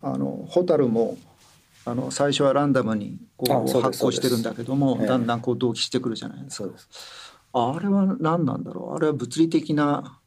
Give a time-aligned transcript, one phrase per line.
[0.00, 1.16] あのホタルも
[1.84, 6.68] あの最初はランダムにこう発行してるんだけども、だんだんこう同期してくるじゃないですか。
[7.54, 8.96] あれは何なんだろう？
[8.96, 10.20] あれは物理的な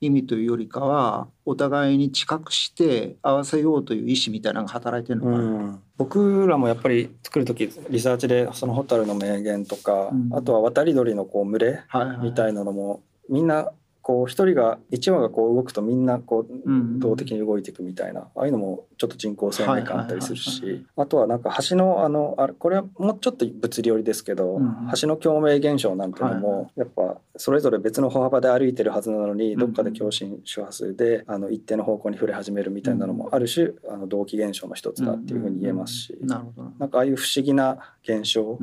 [0.00, 11.82] 意味というよりかはお互いに近くして合わせようという意思みたいなのが働いてるのかな、うん、僕らもやっぱり作る時リサーチでその蛍の名言とか、うん、あとは渡り鳥のこう群れ
[12.20, 13.70] みたいなのも、みんな
[14.06, 24.60] こう一人が一話がこう動くとみんなこう動的に動いていくみたいな、ああいうのもちょっと人工生命感あったりするしあとはなんか橋のあのあれこれはもうちょっと物理寄りですけど、
[25.00, 36.44] 橋の共鳴現象なんていうのもやっぱそれぞれ別の歩幅で歩いてるはずなのにどっかで共振周波数であの一定の方向に触れ始めるみたいなのもある種あの同期現象の一つだっていうふうに言えますし、な
[36.86, 38.56] んかああいう不思議な現象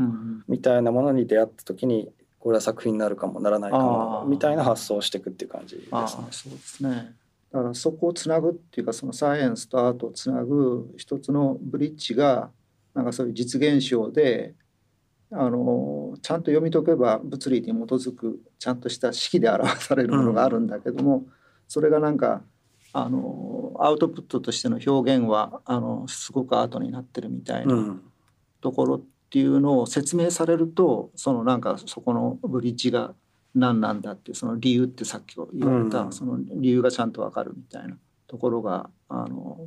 [0.47, 6.07] みたいなものに出会った時にこれは作品になるかもならないかもみたいな発想をしていくっていう感じですね。
[6.29, 7.15] そうですね。
[7.53, 12.49] だからそこをつなぐっていうかそのサイエンスとアートをつなぐ一つのブリッジが
[12.93, 14.55] なんかそういう実現象で
[15.31, 21.27] あのちゃんと読み解けば物理に基づくちゃんとした式で表されるものがあるんだけども、うん、
[21.69, 22.41] それがなんか
[22.91, 28.01] あのアウトプットとしての表現はあのすごくアートになってるみたいな
[28.59, 29.01] ところっ
[29.33, 33.15] ていうのを説明されるとそのなんかそこのブリッジが
[33.55, 39.57] 何なんだっていうその理由ってさっき言われた、その理由がちゃんと分かるみたいなところがあの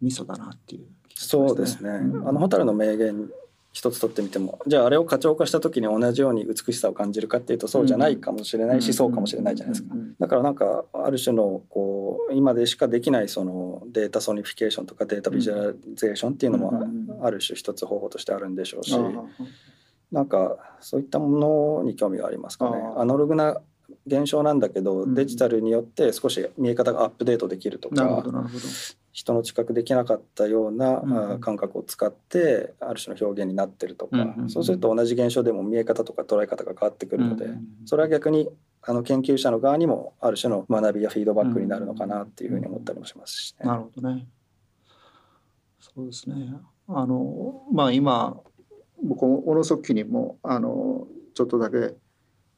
[0.00, 3.28] ミソだなっていう、ね、そうですね、うん、あの蛍の明滅
[3.72, 9.94] 一つ取ってみてもじゃああれを可聴化した時に同じように美しさを感じるかっていうとそうじゃないかもしれないし、そうかもしれないじゃないですか。
[10.18, 16.72] だからなんかある種のこう今でしかできないその data sonification とか data visualization っていうのも
[17.22, 18.96] ある種一つ方法としてあるんでしょうし、
[20.12, 22.76] なんかそういったものに興味がありますかね。
[22.96, 23.60] アナログな
[24.06, 28.24] 現象なんだけど、デジタルによって少し見え方がアップデートできるとか
[29.12, 38.48] 人の知覚できなかったような、うん、感覚を使ってある種の表現になってるとか、うん、そうすると同じ現象でも見え方とか捉え方が変わってくるので、うん、それは逆に
[38.82, 44.26] あの研究者の側にもある種の学びやフィードバックになるのかなっていうふうに思ったりもしますし、ね、なるほどね。
[45.80, 46.54] そうですね。
[46.94, 48.36] あのまあ今
[49.02, 51.94] 僕小野速記にもあのちょっとだけ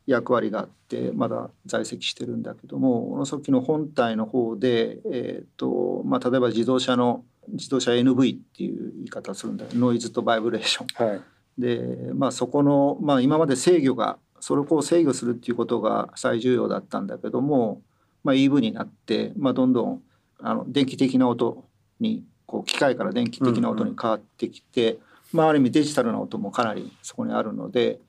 [0.07, 11.09] 役割があってまだ在籍してるんだけども小野の本体の方で、えーとまあ、例えば自動車の自動車 NV っていう言い方するんだけどノイズとバイブレーション。
[11.09, 11.21] はい、
[11.59, 17.83] で、まあ、そこの、まあ、今まで制御がそれをこう制御するっていうことが最重要だったんだけども、
[18.25, 20.03] まあ、EV になって、まあ、どんどん
[20.41, 21.65] あの電気的な音
[22.01, 28.01] にこう機械から電気的な音に変わってきて、うんうん、まあ、ある意味デジタルな音もかなりそこにあるので。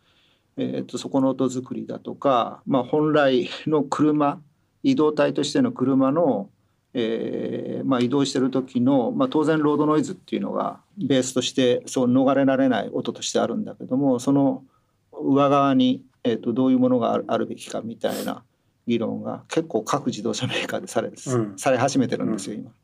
[0.57, 4.39] えーと、そこの音作りだとか、まあ、本来の車
[4.83, 6.49] 移動体としての車の、
[6.94, 14.63] えーまあ、移動してる時の、まあ、当然ロードノイズっていうのがベースとしてそう逃れられない音としてあるんだけどもその
[15.11, 18.44] 上側に、えーと、どういうものがあるべきかみたいな
[18.85, 22.69] 議論が結構各自動車メーカーでされ,、うん、され始めてるんですよ今。
[22.69, 22.75] で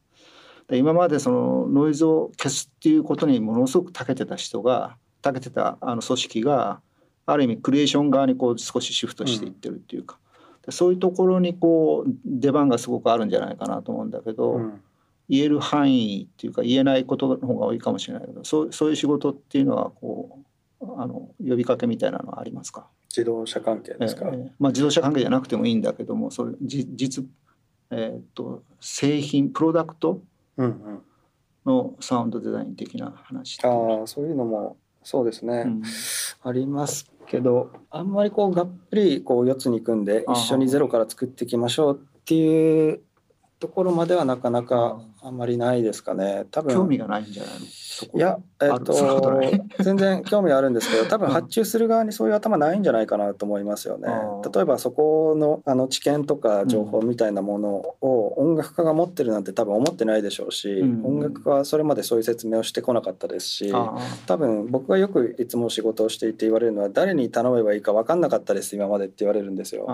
[0.71, 6.81] 今までそのノイズを消すっていうことにものすごく長けてた人が長けてたあの組織が
[7.25, 10.17] ある意味クリエーション側にこう少しシフトしていってるっていうか、
[10.65, 14.81] うん、そういうところにこう出番がすごくあるんじゃないかなと思うんだけど、うん、
[15.27, 20.39] 言える範囲っていうか言えないことの方が多いかもしれないけどそうそういう仕事っていうのはこ
[20.81, 22.87] うあの呼びかけみたいなのはありますか？
[23.09, 27.25] 自動車関係ですか、えー、まあ、自動車関係じゃなくてもいいんだけどもそれ実、
[27.91, 30.21] えー、っと製品プロダクト
[31.65, 35.83] のサウンドデザイン的な話、うん、あそういうのもそうですね、うん、
[36.43, 43.01] ありますけどあんまりこうがっぷりこう四つに組んで一緒にゼロから作っていきましょうっていう
[43.59, 45.37] ところまではなかなかあん。
[45.37, 46.45] まりないですかね。
[46.51, 47.59] 多分興味がないんじゃないの？
[48.13, 48.93] いや、えっと、
[49.83, 54.07] 全然興味あるんですけど多分発注する側にそういう頭ないんじゃないかなと思いますよね。
[54.53, 57.69] 例えばそこのあの知見とか情報みたいなもの
[58.01, 63.73] を音楽家が持ってるなんて多分思ってないでしょうし、うん、音楽家はそれまでそういう説明をしてこなかったですし
[64.25, 69.85] 多分僕がよくいつも仕事をしていて言われるのは誰に頼めばいいか分かんなかったです今までって言われるんですよ。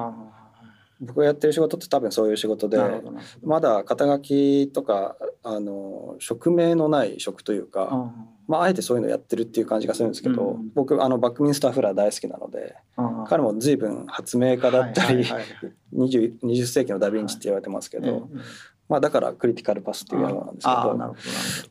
[1.01, 2.79] 僕がやってる仕事って多分そういう仕事で
[3.43, 8.11] まだ肩書きとかあの職名のない職というか、
[8.47, 12.75] まあ、あえてそういうのやってるっていう感じがするんですけど、うん、僕あのバックミンスター・フラー大好きなので
[13.27, 15.45] 彼も随分発明家だったり、はいはい、
[15.95, 18.21] 20, 20世紀のダ・ヴィンチって言われてますけど、はい、
[18.87, 21.15] まあ、だからクリティカルパスっていうやつなんですけど。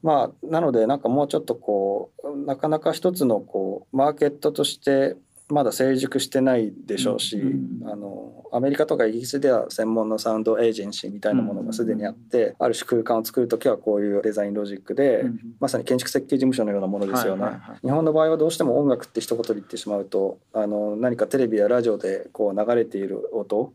[0.02, 5.16] まあ、なのでなんかもうちょっとこうなかなか一つのこうマーケットとして
[5.50, 17.46] まだ成熟してないでしょうし、うん、あのアメリカとかイギリスでは専門のサウンドエージェンシーみたいなものがすでにあって、うん、ある種空間を作る時はこういうデザインロジックで、うん、まさに建築設計事務所のようなものですよね、
[17.82, 23.72] 日本の場合はどうしても音楽って一言で言ってしまうとあの何かテレビやラジオでこう流れている音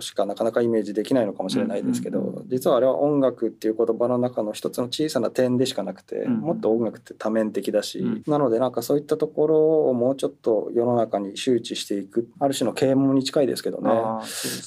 [0.00, 12.28] しかなかなかイメージできないのかもしれないですけど、実はあれは音楽っていう言葉の中の一つの小さな点でしかなくて、もっと音楽って多面的だし、なのでなんかそういったところをもうちょっと世の中に周知していく。
[12.38, 13.90] ある種の啓蒙に近いですけどね。
[13.90, 14.02] そうね、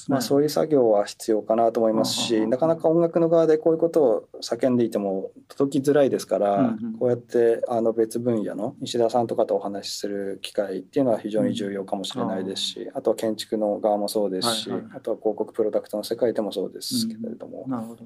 [0.08, 17.64] まあ、そういう作業は必要かなと思いますしなかなか音楽の側でこういうことを叫んでいても届きづらいですから、うんうん、こうやってあの別分野の石田さんとかとお話しする機会っていうのは非常に重要かもしれないですし、うん、あとは建築の側もそうですし、はいはい、あとは広告プロダクトの世界でもそうですけれども。
[17.66, 18.04] うん、なるほど。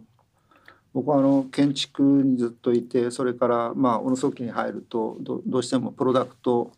[0.95, 6.73] 僕はあの建築にずっといてそれからまあ小野測器に入るとどどうしてもプロダクト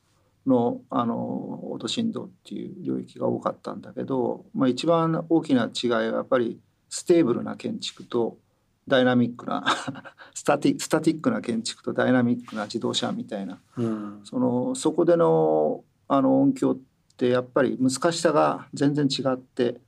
[0.47, 8.37] のあの音振動っていう領域が多かったんだけど、まあ、一番大きな違いはやっぱり stable な建築と
[8.87, 9.65] ダイナミックな
[10.35, 16.77] スタティ static な建築とダイナミックな自動車みたいな、うん、そのそこでのあの音響っ
[17.17, 19.81] てやっぱり難しさが全然違って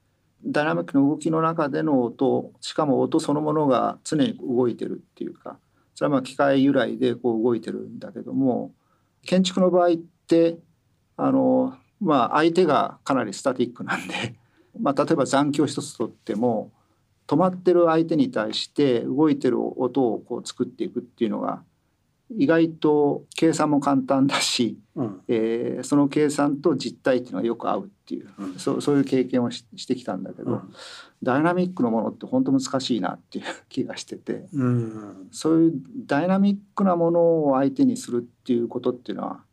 [0.44, 5.58] ダイナミックの動きの中での音しかも音そのものが常に動いてるっていうか
[5.94, 8.72] それはまあ機械由来でこう動いてるんだけども
[9.26, 10.04] 建築の場合って
[11.16, 14.34] あのまあ相手がかなりスタティックなんで、
[14.80, 16.72] まあ、例えば残響一つとっても
[17.26, 21.62] 止まってる相手に対して動いてる音をこう作っていくっていうのが
[22.30, 30.74] 意外と計算も簡単だし、うん、えー、その計算と実態っていうのがよく合うっていう、うん、そうそういう経験をしてきたんだけど、うん、
[31.22, 35.72] ダイナミックのものって本当難しいなっていう 気がしてて、うん、そういう
[36.06, 39.44] ダイナミックなものを相手にするっていうことっていうのは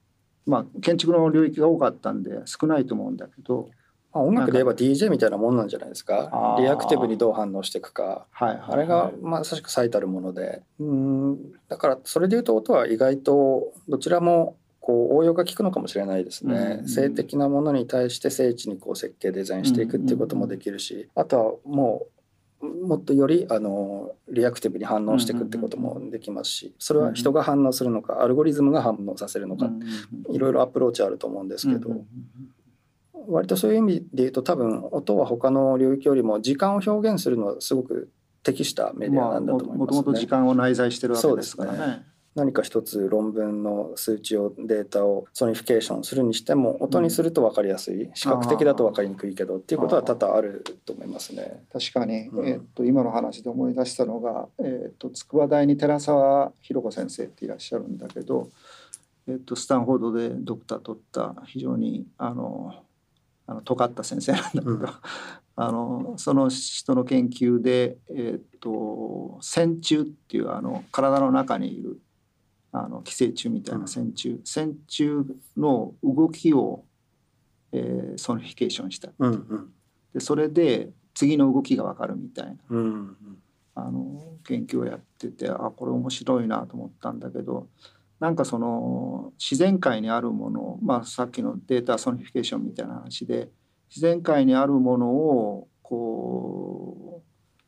[0.45, 3.69] まあ建築の領域が多かったんで少ないと思うんだけど。
[4.15, 6.55] まあ、音楽で言えば DJ みたいなもんなんじゃないですか？
[6.59, 10.61] リアクティブにどう反応していくか、はいはいはい、あれがまさしく最たるもので。
[10.79, 11.51] うん。
[11.67, 22.07] だからそれでいうと音は意外とどちらもこう応用が効くのかもしれないですね、うんうん、性的なものに対して精緻にこう設計デザインしていくっていうこともできるし、うんうん、あとはもう
[22.63, 29.69] もっとよりあのリアクティブに反応していくってこともできますしそれは人が反応するのかアルゴリズムが反応させるのか
[30.31, 32.05] いろいろアプローチあると思うんですけど
[33.27, 38.09] 割とそういう意味で言うと多分音は他の領域よりも時間を表現するのはすごく
[38.43, 39.77] 適したメディアなんだと思いますね。
[39.77, 42.05] もともと時間を内在してるわけですからね。
[42.35, 51.63] 何か一つ論文の数値をデータをソニフィケーションするにしても音にすると分かりやすい、視覚的だと分かりにくいけどっていうことは多々あると思いますね。
[51.71, 58.49] 確かに、うん、えー、っと今の話で思い出したのが、えー、っと筑波大に寺澤弘子先生っていらっしゃるんだけど、
[59.27, 62.73] えー、っとスタンフォードでドクター取った非常にあの
[63.45, 64.87] あの尖った先生なんだけど、うん、
[65.55, 71.99] あのその人の研究で、えー、っと線虫っていうあの体の中にいる
[72.73, 75.07] あの寄生虫みたいな線虫、うん、線虫
[75.55, 76.83] の動きを、
[77.71, 79.73] えー、 sonification した、うんうん、
[80.13, 83.17] でそれで次の動きが分かるみたいな、うんうん、
[83.75, 87.67] あの研究をやっててあこれ面白いなと思ったんだけど
[88.19, 93.49] なんかその自然界にあるもの、まあ、さっきの data sonification みたいな話で
[93.89, 97.12] 自然界にあるものをこう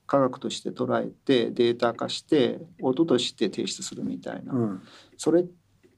[0.08, 4.82] 科学として捉えてデータ化して音として提出するみたいな、うん、
[5.18, 5.46] それっ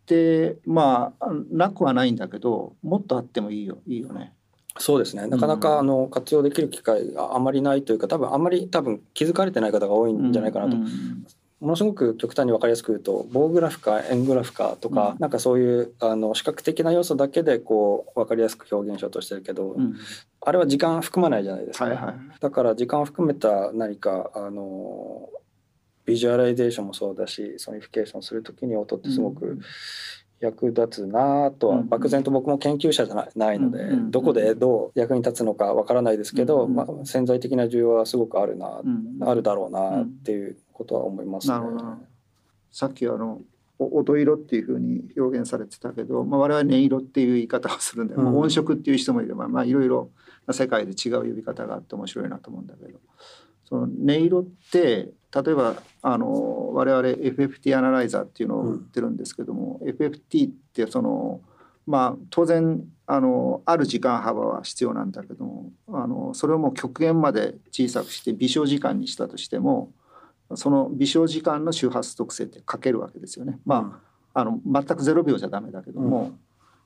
[0.06, 4.34] てまあなくはないんだけどもっとあってもいいよいいよね。
[4.80, 5.26] そうですね。
[5.28, 11.26] なかなかあの活用できる機会があまりないというか多分あんまり多分気づかれてない方が多いんじゃないかなと、うんうん、
[11.60, 19.96] ものすごく極端に分かりやすく言うと棒グラフか円グラフかとか、うん、なんかそういうあの視覚的な要素だけでこう分かりやすく表現しようとしてるけど、うん、
[20.42, 25.30] あれは時間含まないじゃないですか、はいはい、だから時間を含めた何かあの
[26.06, 29.60] visualization もそうだし sonification する時に音ってすごく
[30.40, 38.82] 役立つなとは漠然と僕も研究者じゃないのでどこでどう役に立つのかわからないですけど、まあ、潜在的な需要はすごくあるな、
[39.22, 41.58] あるだろうなっていうことは思います、ね、
[42.72, 43.42] さっきあの
[43.80, 50.10] 音色っていうふうに表現されてたけど、まあ、我々音色っていう言い方をするんで、うん、音色っていう人もいれば、まあ、いろいろ
[50.48, 53.00] な世界で違う呼び方があって面白いなと思うんだけど。
[53.66, 61.42] その音色って例えばあの我々 FFT アナライザーっていうのを売ってるんですけども、うん、FFT ってその
[61.86, 69.92] まあ当然あのある時間幅は必要なんだけどもあのそれをもう極限まで小さくして微小時間にしたとしても
[70.56, 73.60] その微小時間の周波数特性って書けるわけですよね。
[73.66, 74.02] ま
[74.34, 76.38] あ、あの全く0秒じゃダメだけども、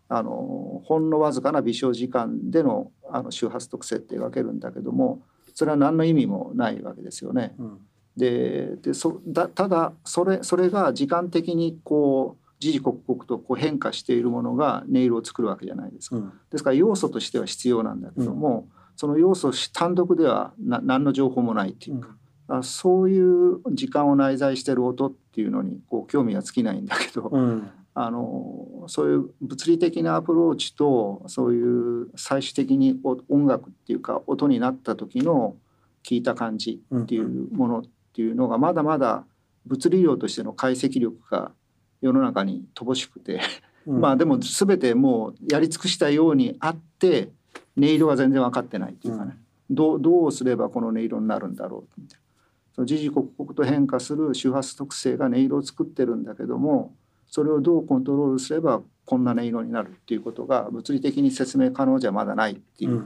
[0.10, 5.22] あのほんのわずかな微小時間でのあの周波数特性って描けるんだけども
[5.53, 7.56] それは何の意味もないわけですよね。
[7.58, 7.80] うん、
[8.18, 16.18] ででそだただそれそれが時間的にこう時々刻々とこう変化しているものが音色を作るわけじゃないですか。
[16.18, 22.15] うん、ですから要素としては必要なんだけども、うん、その要素単独ではな何の情報もないっていうか、うん、
[22.63, 35.55] そういう時間を内在してる音っていうのにこう興味は尽きないんだけど、うん、あのそういう物理的なアプローチとそういう最終的に音楽っていうか音になった時の
[36.03, 39.25] 聞いた感じっていうものっていうのがまだまだ
[39.65, 41.51] 物理量としての解析力が
[42.01, 43.41] 世の中に乏しくて
[43.86, 47.29] まあでも全てもうやり尽くしたようにあって
[47.77, 49.38] 音色が全然分かってないっていうかね、
[49.70, 52.21] うん、どうどうすればこの音色になるんだろうみたいな
[52.74, 56.96] その時々刻々と変化する周波数特性が音色を作ってるんだけども
[57.28, 63.06] それをどうコントロールすればこんな音色になるっていうことが物理的に説明可能じゃまだないっていう、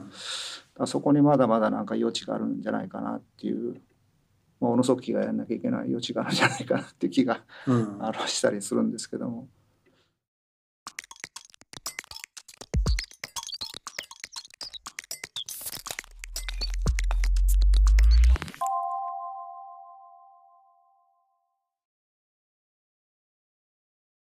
[0.77, 3.81] うん、そこにまだまだなんか余地があるんじゃないかなっていう、
[4.59, 9.47] まあ、小野速記がやんなきゃいけない余地があるんじゃないかなって気が、うん、あのしたりするんですけども。